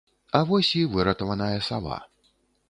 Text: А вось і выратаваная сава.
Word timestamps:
А 0.37 0.39
вось 0.51 0.71
і 0.79 0.81
выратаваная 0.95 1.59
сава. 1.69 2.01